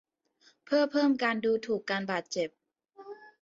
[0.65, 2.49] เพื่อเพิ่มการดูถูกการบาดเจ็บ